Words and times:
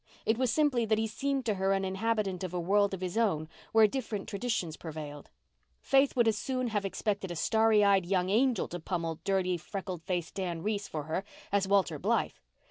It 0.25 0.35
was 0.35 0.51
simply 0.51 0.83
that 0.85 0.97
he 0.97 1.05
seemed 1.05 1.45
to 1.45 1.53
her 1.53 1.73
an 1.73 1.85
inhabitant 1.85 2.43
of 2.43 2.55
a 2.55 2.59
world 2.59 2.95
of 2.95 3.01
his 3.01 3.19
own, 3.19 3.47
where 3.71 3.85
different 3.85 4.27
traditions 4.27 4.75
prevailed. 4.75 5.29
Faith 5.79 6.15
would 6.15 6.27
as 6.27 6.39
soon 6.39 6.69
have 6.69 6.85
expected 6.85 7.29
a 7.29 7.35
starry 7.35 7.83
eyed 7.83 8.07
young 8.07 8.31
angel 8.31 8.67
to 8.69 8.79
pummel 8.79 9.19
dirty, 9.23 9.57
freckled 9.57 10.01
Dan 10.33 10.63
Reese 10.63 10.87
for 10.87 11.03
her 11.03 11.23
as 11.51 11.67
Walter 11.67 11.99
Blythe. 11.99 12.33